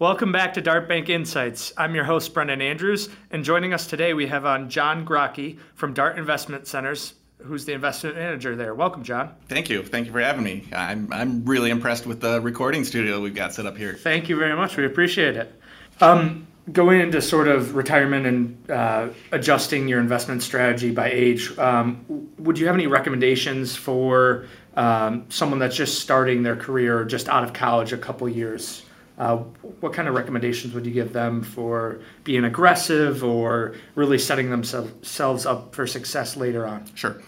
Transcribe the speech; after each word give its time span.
Welcome 0.00 0.32
back 0.32 0.54
to 0.54 0.62
Dart 0.62 0.88
Bank 0.88 1.10
Insights. 1.10 1.74
I'm 1.76 1.94
your 1.94 2.04
host, 2.04 2.32
Brendan 2.32 2.62
Andrews, 2.62 3.10
and 3.32 3.44
joining 3.44 3.74
us 3.74 3.86
today 3.86 4.14
we 4.14 4.26
have 4.28 4.46
on 4.46 4.70
John 4.70 5.04
Grocke 5.04 5.58
from 5.74 5.92
Dart 5.92 6.16
Investment 6.16 6.66
Centers, 6.66 7.12
who's 7.36 7.66
the 7.66 7.74
investment 7.74 8.16
manager 8.16 8.56
there. 8.56 8.74
Welcome, 8.74 9.04
John. 9.04 9.34
Thank 9.46 9.68
you. 9.68 9.82
Thank 9.82 10.06
you 10.06 10.12
for 10.12 10.20
having 10.22 10.42
me. 10.42 10.66
I'm, 10.72 11.12
I'm 11.12 11.44
really 11.44 11.68
impressed 11.68 12.06
with 12.06 12.22
the 12.22 12.40
recording 12.40 12.82
studio 12.84 13.20
we've 13.20 13.34
got 13.34 13.52
set 13.52 13.66
up 13.66 13.76
here. 13.76 13.92
Thank 13.92 14.30
you 14.30 14.38
very 14.38 14.56
much. 14.56 14.74
We 14.78 14.86
appreciate 14.86 15.36
it. 15.36 15.52
Um, 16.00 16.46
going 16.72 16.98
into 17.02 17.20
sort 17.20 17.48
of 17.48 17.74
retirement 17.74 18.24
and 18.24 18.70
uh, 18.70 19.08
adjusting 19.32 19.86
your 19.86 20.00
investment 20.00 20.42
strategy 20.42 20.92
by 20.92 21.10
age, 21.10 21.58
um, 21.58 22.30
would 22.38 22.58
you 22.58 22.64
have 22.68 22.74
any 22.74 22.86
recommendations 22.86 23.76
for 23.76 24.46
um, 24.76 25.26
someone 25.28 25.58
that's 25.58 25.76
just 25.76 26.00
starting 26.00 26.42
their 26.42 26.56
career, 26.56 27.04
just 27.04 27.28
out 27.28 27.44
of 27.44 27.52
college, 27.52 27.92
a 27.92 27.98
couple 27.98 28.26
years? 28.30 28.86
Uh, 29.20 29.36
what 29.80 29.92
kind 29.92 30.08
of 30.08 30.14
recommendations 30.14 30.72
would 30.72 30.86
you 30.86 30.92
give 30.92 31.12
them 31.12 31.42
for 31.42 32.00
being 32.24 32.42
aggressive 32.44 33.22
or 33.22 33.74
really 33.94 34.18
setting 34.18 34.48
themselves 34.48 35.44
up 35.44 35.74
for 35.74 35.86
success 35.86 36.38
later 36.38 36.66
on? 36.66 36.86
Sure. 36.94 37.20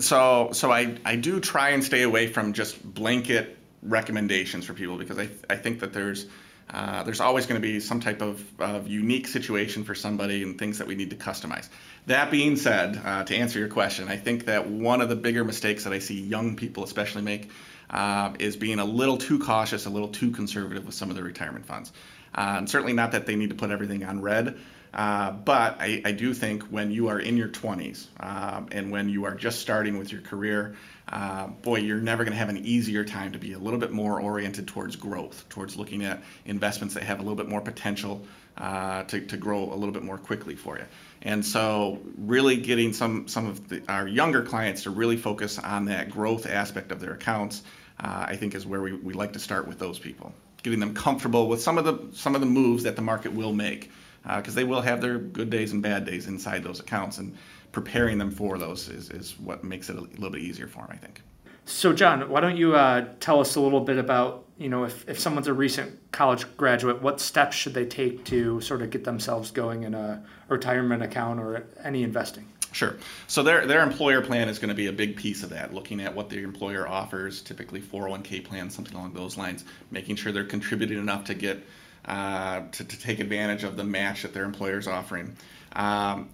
So, 0.00 0.50
so 0.52 0.72
I, 0.72 0.98
I 1.04 1.14
do 1.14 1.38
try 1.38 1.70
and 1.70 1.84
stay 1.84 2.02
away 2.02 2.26
from 2.26 2.52
just 2.52 2.82
blanket 2.82 3.56
recommendations 3.80 4.64
for 4.64 4.74
people 4.74 4.98
because 4.98 5.20
I, 5.20 5.28
I 5.48 5.54
think 5.54 5.78
that 5.80 5.92
there's 5.92 6.26
uh, 6.68 7.04
there's 7.04 7.20
always 7.20 7.46
going 7.46 7.60
to 7.60 7.64
be 7.64 7.78
some 7.78 8.00
type 8.00 8.20
of, 8.20 8.44
of, 8.60 8.88
unique 8.88 9.28
situation 9.28 9.84
for 9.84 9.94
somebody 9.94 10.42
and 10.42 10.58
things 10.58 10.78
that 10.78 10.88
we 10.88 10.96
need 10.96 11.10
to 11.10 11.16
customize. 11.16 11.68
That 12.06 12.32
being 12.32 12.56
said, 12.56 13.00
uh, 13.04 13.22
to 13.22 13.36
answer 13.36 13.60
your 13.60 13.68
question, 13.68 14.08
I 14.08 14.16
think 14.16 14.46
that 14.46 14.68
one 14.68 15.00
of 15.00 15.08
the 15.08 15.14
bigger 15.14 15.44
mistakes 15.44 15.84
that 15.84 15.92
I 15.92 16.00
see 16.00 16.20
young 16.20 16.56
people 16.56 16.82
especially 16.82 17.22
make 17.22 17.50
uh, 17.90 18.32
is 18.38 18.56
being 18.56 18.78
a 18.78 18.84
little 18.84 19.18
too 19.18 19.38
cautious, 19.38 19.86
a 19.86 19.90
little 19.90 20.08
too 20.08 20.30
conservative 20.30 20.84
with 20.84 20.94
some 20.94 21.10
of 21.10 21.16
their 21.16 21.24
retirement 21.24 21.66
funds. 21.66 21.92
Uh, 22.34 22.56
and 22.58 22.70
certainly 22.70 22.92
not 22.92 23.12
that 23.12 23.26
they 23.26 23.36
need 23.36 23.50
to 23.50 23.54
put 23.54 23.70
everything 23.70 24.04
on 24.04 24.20
red, 24.20 24.58
uh, 24.92 25.30
but 25.30 25.80
I, 25.80 26.02
I, 26.04 26.12
do 26.12 26.32
think 26.32 26.64
when 26.64 26.90
you 26.90 27.08
are 27.08 27.18
in 27.18 27.36
your 27.36 27.48
20s 27.48 28.06
um, 28.18 28.68
and 28.72 28.90
when 28.90 29.08
you 29.08 29.24
are 29.24 29.34
just 29.34 29.60
starting 29.60 29.98
with 29.98 30.10
your 30.10 30.22
career, 30.22 30.74
uh, 31.08 31.48
boy, 31.48 31.80
you're 31.80 32.00
never 32.00 32.24
going 32.24 32.32
to 32.32 32.38
have 32.38 32.48
an 32.48 32.58
easier 32.58 33.04
time 33.04 33.32
to 33.32 33.38
be 33.38 33.52
a 33.52 33.58
little 33.58 33.78
bit 33.78 33.92
more 33.92 34.20
oriented 34.20 34.66
towards 34.68 34.96
growth, 34.96 35.44
towards 35.48 35.76
looking 35.76 36.04
at 36.04 36.22
investments 36.46 36.94
that 36.94 37.02
have 37.02 37.18
a 37.18 37.22
little 37.22 37.36
bit 37.36 37.48
more 37.48 37.60
potential 37.60 38.24
uh, 38.58 39.02
to, 39.04 39.20
to 39.20 39.36
grow 39.36 39.72
a 39.72 39.76
little 39.76 39.92
bit 39.92 40.02
more 40.02 40.18
quickly 40.18 40.56
for 40.56 40.78
you. 40.78 40.84
And 41.22 41.44
so, 41.44 42.00
really 42.16 42.56
getting 42.56 42.92
some 42.92 43.26
some 43.28 43.46
of 43.46 43.68
the, 43.68 43.82
our 43.88 44.06
younger 44.06 44.42
clients 44.42 44.84
to 44.84 44.90
really 44.90 45.16
focus 45.16 45.58
on 45.58 45.86
that 45.86 46.10
growth 46.10 46.46
aspect 46.46 46.92
of 46.92 47.00
their 47.00 47.14
accounts, 47.14 47.62
uh, 47.98 48.26
I 48.28 48.36
think, 48.36 48.54
is 48.54 48.66
where 48.66 48.80
we, 48.80 48.92
we 48.92 49.14
like 49.14 49.32
to 49.32 49.38
start 49.38 49.66
with 49.66 49.78
those 49.78 49.98
people, 49.98 50.32
getting 50.62 50.80
them 50.80 50.94
comfortable 50.94 51.48
with 51.48 51.60
some 51.60 51.78
of 51.78 51.84
the 51.84 52.16
some 52.16 52.34
of 52.34 52.40
the 52.40 52.46
moves 52.46 52.84
that 52.84 52.96
the 52.96 53.02
market 53.02 53.32
will 53.32 53.52
make, 53.52 53.90
because 54.22 54.54
uh, 54.54 54.56
they 54.56 54.64
will 54.64 54.82
have 54.82 55.00
their 55.00 55.18
good 55.18 55.50
days 55.50 55.72
and 55.72 55.82
bad 55.82 56.04
days 56.04 56.28
inside 56.28 56.62
those 56.62 56.80
accounts, 56.80 57.18
and 57.18 57.36
preparing 57.76 58.16
them 58.16 58.30
for 58.30 58.56
those 58.56 58.88
is, 58.88 59.10
is 59.10 59.38
what 59.38 59.62
makes 59.62 59.90
it 59.90 59.96
a 59.96 60.00
little 60.00 60.30
bit 60.30 60.40
easier 60.40 60.66
for 60.66 60.78
them, 60.78 60.88
I 60.92 60.96
think. 60.96 61.20
So, 61.66 61.92
John, 61.92 62.30
why 62.30 62.40
don't 62.40 62.56
you 62.56 62.74
uh, 62.74 63.06
tell 63.20 63.38
us 63.38 63.56
a 63.56 63.60
little 63.60 63.80
bit 63.80 63.98
about, 63.98 64.45
you 64.58 64.68
know, 64.68 64.84
if, 64.84 65.08
if 65.08 65.18
someone's 65.18 65.48
a 65.48 65.52
recent 65.52 66.12
college 66.12 66.44
graduate, 66.56 67.02
what 67.02 67.20
steps 67.20 67.56
should 67.56 67.74
they 67.74 67.84
take 67.84 68.24
to 68.26 68.60
sort 68.60 68.82
of 68.82 68.90
get 68.90 69.04
themselves 69.04 69.50
going 69.50 69.82
in 69.82 69.94
a 69.94 70.22
retirement 70.48 71.02
account 71.02 71.40
or 71.40 71.66
any 71.82 72.02
investing? 72.02 72.46
Sure. 72.72 72.96
So 73.26 73.42
their 73.42 73.66
their 73.66 73.82
employer 73.82 74.20
plan 74.20 74.50
is 74.50 74.58
going 74.58 74.68
to 74.68 74.74
be 74.74 74.86
a 74.86 74.92
big 74.92 75.16
piece 75.16 75.42
of 75.42 75.50
that. 75.50 75.72
Looking 75.72 76.00
at 76.00 76.14
what 76.14 76.28
the 76.28 76.42
employer 76.42 76.86
offers, 76.86 77.40
typically 77.40 77.80
401k 77.80 78.44
plans, 78.44 78.74
something 78.74 78.94
along 78.94 79.14
those 79.14 79.38
lines, 79.38 79.64
making 79.90 80.16
sure 80.16 80.30
they're 80.30 80.44
contributing 80.44 80.98
enough 80.98 81.24
to 81.24 81.34
get 81.34 81.64
uh, 82.04 82.62
to, 82.72 82.84
to 82.84 83.00
take 83.00 83.18
advantage 83.18 83.64
of 83.64 83.76
the 83.76 83.84
match 83.84 84.22
that 84.22 84.34
their 84.34 84.44
employer 84.44 84.78
is 84.78 84.86
offering. 84.86 85.36
Um, 85.72 86.28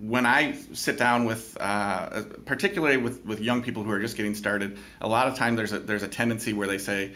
when 0.00 0.24
I 0.24 0.54
sit 0.72 0.96
down 0.96 1.26
with, 1.26 1.56
uh, 1.60 2.22
particularly 2.46 2.96
with, 2.96 3.24
with 3.26 3.40
young 3.40 3.62
people 3.62 3.82
who 3.84 3.90
are 3.90 4.00
just 4.00 4.16
getting 4.16 4.34
started, 4.34 4.78
a 5.00 5.08
lot 5.08 5.28
of 5.28 5.36
time 5.36 5.56
there's 5.56 5.72
a 5.72 5.78
there's 5.78 6.02
a 6.02 6.08
tendency 6.08 6.54
where 6.54 6.66
they 6.66 6.78
say 6.78 7.12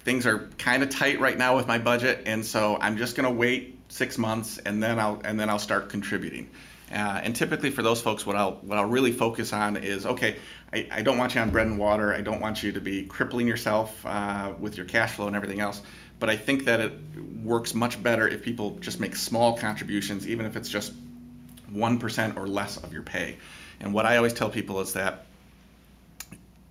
things 0.00 0.26
are 0.26 0.48
kind 0.58 0.82
of 0.82 0.90
tight 0.90 1.20
right 1.20 1.36
now 1.36 1.56
with 1.56 1.66
my 1.66 1.78
budget, 1.78 2.22
and 2.26 2.44
so 2.44 2.78
I'm 2.80 2.96
just 2.96 3.16
going 3.16 3.28
to 3.28 3.34
wait 3.34 3.78
six 3.88 4.18
months 4.18 4.58
and 4.58 4.82
then 4.82 4.98
I'll 4.98 5.20
and 5.24 5.38
then 5.38 5.50
I'll 5.50 5.58
start 5.58 5.88
contributing. 5.88 6.48
Uh, 6.92 7.20
and 7.22 7.36
typically 7.36 7.70
for 7.70 7.82
those 7.82 8.00
folks, 8.00 8.26
what 8.26 8.36
I'll 8.36 8.52
what 8.62 8.78
I'll 8.78 8.88
really 8.88 9.12
focus 9.12 9.52
on 9.52 9.76
is 9.76 10.06
okay. 10.06 10.36
I, 10.72 10.88
I 10.90 11.02
don't 11.02 11.18
want 11.18 11.34
you 11.34 11.40
on 11.40 11.50
bread 11.50 11.66
and 11.66 11.78
water. 11.78 12.14
I 12.14 12.20
don't 12.20 12.40
want 12.40 12.62
you 12.62 12.72
to 12.72 12.80
be 12.80 13.04
crippling 13.04 13.46
yourself 13.46 14.04
uh, 14.06 14.52
with 14.58 14.76
your 14.76 14.86
cash 14.86 15.12
flow 15.12 15.26
and 15.26 15.36
everything 15.36 15.60
else. 15.60 15.82
But 16.18 16.30
I 16.30 16.36
think 16.36 16.66
that 16.66 16.80
it 16.80 16.92
works 17.42 17.74
much 17.74 18.00
better 18.00 18.28
if 18.28 18.42
people 18.42 18.76
just 18.80 19.00
make 19.00 19.16
small 19.16 19.56
contributions, 19.56 20.28
even 20.28 20.46
if 20.46 20.54
it's 20.54 20.68
just 20.68 20.92
1% 21.72 22.36
or 22.36 22.46
less 22.46 22.76
of 22.76 22.92
your 22.92 23.02
pay. 23.02 23.36
And 23.80 23.94
what 23.94 24.04
I 24.04 24.18
always 24.18 24.34
tell 24.34 24.50
people 24.50 24.80
is 24.80 24.92
that 24.92 25.24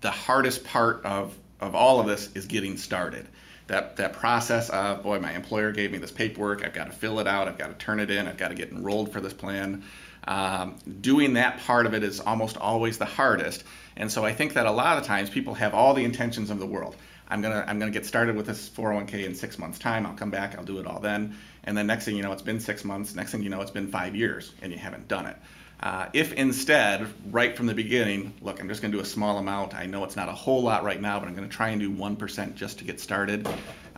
the 0.02 0.12
hardest 0.12 0.64
part 0.64 1.04
of, 1.04 1.36
of 1.60 1.76
all 1.76 2.00
of 2.00 2.08
this 2.08 2.30
is 2.36 2.46
getting 2.46 2.78
started. 2.78 3.28
That, 3.68 3.98
that 3.98 4.14
process 4.14 4.70
of, 4.70 5.04
boy, 5.04 5.20
my 5.20 5.34
employer 5.34 5.72
gave 5.72 5.92
me 5.92 6.00
this 6.00 6.12
paperwork, 6.12 6.66
I've 6.66 6.74
got 6.74 6.86
to 6.86 6.92
fill 6.92 7.20
it 7.20 7.28
out, 7.28 7.48
I've 7.48 7.58
got 7.58 7.68
to 7.68 7.86
turn 7.86 8.00
it 8.00 8.10
in, 8.10 8.28
I've 8.28 8.38
got 8.38 8.48
to 8.48 8.56
get 8.56 8.72
enrolled 8.72 9.14
for 9.14 9.22
this 9.22 9.34
plan. 9.34 9.84
Um, 10.28 10.78
doing 11.02 11.34
that 11.34 11.60
part 11.60 11.86
of 11.86 11.94
it 11.94 12.04
is 12.04 12.20
almost 12.20 12.58
always 12.58 12.98
the 12.98 13.06
hardest. 13.06 13.64
And 13.96 14.12
so 14.12 14.26
I 14.26 14.34
think 14.34 14.54
that 14.54 14.66
a 14.66 14.72
lot 14.72 14.98
of 14.98 15.04
times 15.04 15.30
people 15.30 15.54
have 15.54 15.74
all 15.74 15.94
the 15.94 16.04
intentions 16.04 16.50
of 16.50 16.60
the 16.60 16.66
world. 16.66 16.96
I'm 17.30 17.42
gonna 17.42 17.64
I'm 17.68 17.78
gonna 17.78 17.92
get 17.92 18.06
started 18.06 18.36
with 18.36 18.48
this 18.48 18.70
401k 18.70 19.26
in 19.26 19.36
six 19.36 19.60
months 19.60 19.78
time. 19.78 20.06
I'll 20.06 20.16
come 20.16 20.32
back. 20.32 20.58
I'll 20.58 20.66
do 20.66 20.80
it 20.80 20.88
all 20.88 21.00
then. 21.00 21.38
And 21.64 21.78
then 21.78 21.86
next 21.86 22.06
thing 22.06 22.16
you 22.16 22.24
know, 22.24 22.32
it's 22.32 22.42
been 22.42 22.60
six 22.60 22.84
months. 22.84 23.14
Next 23.14 23.32
thing 23.32 23.44
you 23.44 23.50
know, 23.50 23.62
it's 23.62 23.72
been 23.72 23.88
five 23.88 24.16
years, 24.16 24.52
and 24.62 24.72
you 24.72 24.80
haven't 24.80 25.08
done 25.08 25.28
it. 25.28 25.38
Uh, 25.82 26.08
if 26.12 26.34
instead, 26.34 27.08
right 27.32 27.56
from 27.56 27.66
the 27.66 27.74
beginning, 27.74 28.34
look, 28.42 28.60
I'm 28.60 28.68
just 28.68 28.82
going 28.82 28.92
to 28.92 28.98
do 28.98 29.02
a 29.02 29.06
small 29.06 29.38
amount. 29.38 29.74
I 29.74 29.86
know 29.86 30.04
it's 30.04 30.18
not 30.18 30.28
a 30.28 30.34
whole 30.34 30.62
lot 30.62 30.84
right 30.84 31.00
now, 31.00 31.20
but 31.20 31.30
I'm 31.30 31.36
going 31.36 31.48
to 31.48 31.56
try 31.56 31.70
and 31.70 31.80
do 31.80 31.90
1% 31.90 32.56
just 32.56 32.80
to 32.80 32.84
get 32.84 33.00
started. 33.00 33.48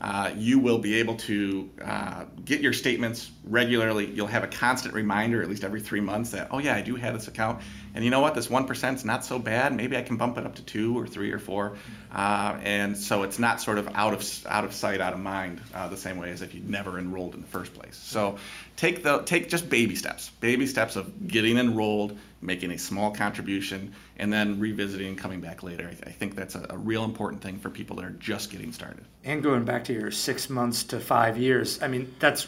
Uh, 0.02 0.32
you 0.36 0.58
will 0.58 0.80
be 0.80 0.96
able 0.96 1.16
to 1.16 1.70
uh, 1.86 2.26
get 2.44 2.60
your 2.60 2.74
statements 2.74 3.30
regularly. 3.44 4.10
You'll 4.12 4.26
have 4.26 4.44
a 4.44 4.48
constant 4.48 4.96
reminder, 4.96 5.44
at 5.44 5.50
least 5.50 5.64
every 5.64 5.80
three 5.80 6.02
months, 6.02 6.32
that, 6.32 6.48
oh, 6.50 6.58
yeah, 6.58 6.76
I 6.76 6.82
do 6.82 6.96
have 6.96 7.14
this 7.14 7.28
account. 7.28 7.62
And 7.94 8.04
you 8.04 8.10
know 8.10 8.20
what? 8.20 8.34
This 8.34 8.48
1% 8.48 8.96
is 8.96 9.06
not 9.06 9.24
so 9.24 9.38
bad. 9.38 9.76
Maybe 9.76 9.96
I 9.96 10.02
can 10.02 10.18
bump 10.18 10.40
it 10.40 10.46
up 10.46 10.56
to 10.56 10.64
two 10.64 10.98
or 10.98 11.06
three 11.06 11.32
or 11.32 11.38
four. 11.38 11.78
Uh, 12.12 12.58
and 12.64 12.98
so 12.98 13.22
it's 13.22 13.38
not 13.38 13.62
sort 13.62 13.78
of 13.78 13.90
out 13.94 14.14
of, 14.14 14.48
out 14.48 14.66
of 14.66 14.74
sight, 14.74 15.02
out 15.02 15.14
of 15.14 15.20
mind, 15.20 15.62
uh, 15.76 15.88
the 15.88 15.98
same 15.98 16.18
way 16.18 16.32
as 16.32 16.42
if 16.42 16.56
you'd 16.56 16.68
never 16.68 16.98
enrolled 16.98 17.36
in 17.36 17.42
the 17.42 17.48
first 17.48 17.76
place. 17.76 17.96
So 17.96 18.38
take, 18.78 19.04
the, 19.04 19.20
take 19.20 19.50
just 19.50 19.70
baby 19.70 19.96
steps, 19.96 20.32
baby 20.40 20.66
steps 20.66 20.96
of 20.96 21.28
getting 21.28 21.60
enrolled, 21.60 22.18
making 22.42 22.72
a 22.72 22.78
small 22.78 23.12
contribution, 23.12 23.94
and 24.18 24.34
then 24.34 24.60
revisiting 24.60 25.08
and 25.08 25.18
coming 25.18 25.42
back 25.42 25.64
later. 25.64 25.88
I, 25.88 26.10
I 26.10 26.12
think 26.12 26.36
that's 26.36 26.56
a, 26.56 26.66
a, 26.72 26.78
real 26.78 27.04
important 27.04 27.42
thing 27.42 27.60
for 27.60 27.70
people 27.70 27.98
that 27.98 28.06
are 28.06 28.12
just 28.12 28.52
getting 28.52 28.72
started. 28.74 29.06
And 29.24 29.44
going 29.44 29.64
back 29.64 29.84
to 29.86 29.94
your 29.94 30.12
six 30.12 30.50
months 30.50 30.84
to 30.86 31.00
five 31.00 31.38
years, 31.38 31.82
I 31.82 31.88
mean, 31.88 32.14
that's 32.20 32.48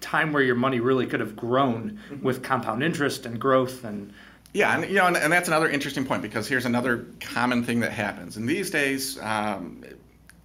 time 0.00 0.32
where 0.32 0.42
your 0.42 0.56
money 0.56 0.80
really 0.80 1.06
could 1.06 1.20
have 1.20 1.36
grown 1.36 2.00
mm-hmm. 2.10 2.24
with 2.24 2.42
compound 2.42 2.82
interest 2.82 3.24
and 3.24 3.40
growth 3.40 3.84
and 3.84 4.12
yeah, 4.54 4.76
and 4.76 4.90
you 4.90 4.96
know, 4.96 5.06
and, 5.06 5.16
and, 5.16 5.32
that's 5.32 5.48
another 5.48 5.70
interesting 5.70 6.04
point 6.04 6.20
because 6.20 6.46
here's 6.46 6.66
another 6.66 7.06
common 7.20 7.64
thing 7.64 7.80
that 7.80 7.90
happens. 7.90 8.36
And 8.36 8.46
these 8.46 8.70
days, 8.70 9.18
um, 9.18 9.82
it 9.82 9.98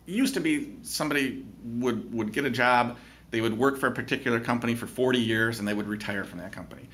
used 0.06 0.36
to 0.36 0.40
be 0.40 0.76
somebody 0.84 1.44
would 1.66 2.14
would 2.14 2.32
get 2.32 2.46
a 2.46 2.50
job, 2.50 2.98
they 3.32 3.42
would 3.42 3.58
work 3.58 3.78
for 3.78 3.88
a 3.88 3.92
particular 3.92 4.40
company 4.40 4.76
for 4.76 4.88
40 4.88 5.20
years, 5.20 5.60
and 5.60 5.68
they 5.68 5.74
would 5.74 5.88
retire 5.88 6.24
from 6.24 6.40
that 6.40 6.54
company 6.54 6.88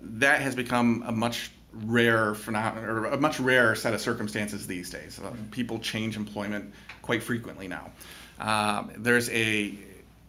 that 0.00 0.40
has 0.40 0.54
become 0.54 1.04
a 1.06 1.12
much 1.12 1.50
rare 1.72 2.34
phenomenon 2.34 2.84
or 2.84 3.04
a 3.06 3.20
much 3.20 3.38
rarer 3.40 3.74
set 3.74 3.94
of 3.94 4.00
circumstances 4.00 4.66
these 4.66 4.90
days. 4.90 5.20
Uh, 5.22 5.32
people 5.50 5.78
change 5.78 6.16
employment 6.16 6.72
quite 7.02 7.22
frequently 7.22 7.68
now. 7.68 7.90
Um, 8.38 8.92
there's 8.96 9.28
a 9.30 9.74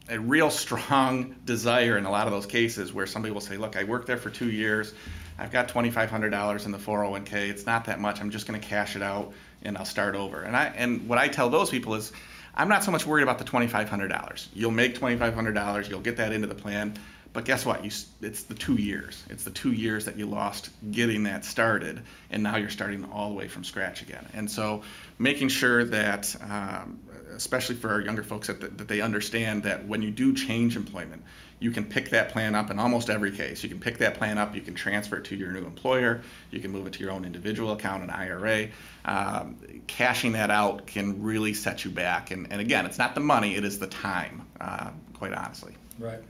a 0.10 0.20
real 0.20 0.50
strong 0.50 1.36
desire 1.46 1.98
in 1.98 2.06
a 2.06 2.12
lot 2.12 2.26
of 2.26 2.34
those 2.34 2.48
cases 2.48 2.92
where 2.92 3.06
somebody 3.06 3.34
will 3.34 3.42
say, 3.42 3.58
"Look, 3.58 3.78
I 3.78 3.84
worked 3.84 4.08
there 4.08 4.18
for 4.18 4.30
two 4.30 4.50
years. 4.50 4.94
I've 5.38 5.52
got 5.52 5.70
$2,500 5.70 6.66
in 6.66 6.72
the 6.74 6.78
401k. 6.78 7.50
It's 7.50 7.66
not 7.66 7.86
that 7.86 8.00
much. 8.02 8.20
I'm 8.20 8.30
just 8.30 8.46
going 8.46 8.60
to 8.60 8.68
cash 8.68 8.98
it 8.98 9.02
out 9.02 9.34
and 9.62 9.78
I'll 9.78 9.86
start 9.86 10.16
over." 10.16 10.42
And 10.42 10.56
I 10.56 10.66
and 10.66 11.08
what 11.08 11.18
I 11.18 11.28
tell 11.28 11.50
those 11.50 11.70
people 11.70 11.96
is, 11.96 12.12
I'm 12.56 12.70
not 12.70 12.84
so 12.84 12.92
much 12.92 13.06
worried 13.06 13.24
about 13.24 13.38
the 13.38 13.46
$2,500. 13.46 14.48
You'll 14.54 14.72
make 14.72 15.00
$2,500. 15.00 15.90
You'll 15.90 16.02
get 16.02 16.18
that 16.18 16.34
into 16.34 16.48
the 16.48 16.56
plan 16.56 16.96
But 17.32 17.46
guess 17.46 17.66
what? 17.66 17.86
You, 17.86 17.92
it's 18.22 18.44
the 18.44 18.56
two 18.56 18.76
years. 18.76 19.24
It's 19.30 19.44
the 19.44 19.52
two 19.52 19.72
years 19.72 20.06
that 20.06 20.18
you 20.18 20.26
lost 20.26 20.70
getting 20.92 21.24
that 21.24 21.46
started, 21.46 22.02
and 22.32 22.42
now 22.42 22.58
you're 22.58 22.70
starting 22.70 23.06
all 23.06 23.30
the 23.30 23.36
way 23.36 23.48
from 23.48 23.64
scratch 23.64 24.02
again. 24.02 24.26
And 24.34 24.50
so, 24.50 24.82
making 25.20 25.50
sure 25.50 25.86
that, 25.86 26.36
um, 26.42 27.00
especially 27.36 27.76
for 27.76 27.92
our 27.92 28.02
younger 28.02 28.24
folks, 28.24 28.48
that, 28.48 28.78
that 28.80 28.88
they 28.88 29.02
understand 29.02 29.64
that 29.64 29.88
when 29.88 30.02
you 30.02 30.10
do 30.10 30.34
change 30.34 30.76
employment, 30.76 31.24
you 31.60 31.72
can 31.72 31.86
pick 31.86 32.10
that 32.12 32.30
plan 32.30 32.56
up 32.56 32.72
in 32.72 32.80
almost 32.80 33.10
every 33.10 33.32
case. 33.32 33.64
You 33.64 33.70
can 33.70 33.80
pick 33.80 34.00
that 34.00 34.16
plan 34.16 34.38
up, 34.38 34.56
you 34.56 34.62
can 34.62 34.76
transfer 34.76 35.18
it 35.18 35.26
to 35.26 35.36
your 35.36 35.52
new 35.52 35.66
employer, 35.66 36.22
you 36.52 36.60
can 36.62 36.72
move 36.72 36.88
it 36.88 36.94
to 36.94 37.00
your 37.02 37.12
own 37.12 37.26
individual 37.26 37.74
account, 37.74 38.04
an 38.04 38.10
IRA. 38.10 38.70
Um, 39.06 39.58
cashing 39.86 40.32
that 40.32 40.50
out 40.50 40.88
can 40.88 41.22
really 41.22 41.54
set 41.54 41.86
you 41.86 41.92
back. 41.92 42.32
And, 42.32 42.52
and 42.52 42.62
again, 42.62 42.86
it's 42.86 42.98
not 42.98 43.14
the 43.14 43.22
money, 43.22 43.56
it 43.56 43.66
is 43.66 43.78
the 43.78 43.88
time, 43.88 44.48
uh, 44.60 44.92
quite 45.14 45.34
honestly. 45.34 45.74
Right. 46.00 46.24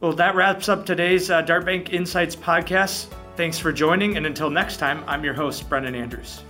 Well, 0.00 0.12
that 0.12 0.34
wraps 0.34 0.68
up 0.68 0.84
today's 0.84 1.30
uh, 1.30 1.40
Dart 1.40 1.64
Bank 1.64 1.92
Insights 1.92 2.36
podcast. 2.36 3.06
Thanks 3.34 3.58
for 3.58 3.72
joining, 3.72 4.18
and 4.18 4.26
until 4.26 4.50
next 4.50 4.76
time, 4.76 5.02
I'm 5.06 5.24
your 5.24 5.32
host, 5.34 5.68
Brendan 5.70 5.94
Andrews. 5.94 6.42